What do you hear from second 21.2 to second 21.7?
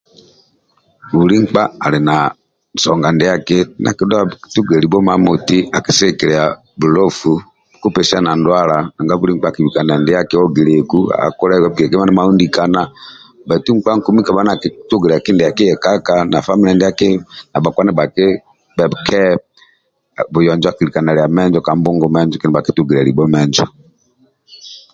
menjo